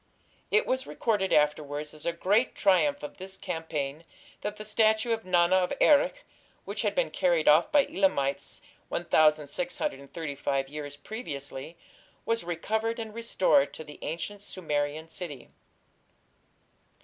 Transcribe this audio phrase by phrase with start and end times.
[0.49, 4.03] It was recorded afterwards as a great triumph of this campaign
[4.41, 6.23] that the statue of Nana of Erech,
[6.65, 11.77] which had been carried off by Elamites 1635 years previously,
[12.25, 15.49] was recovered and restored to the ancient Sumerian city.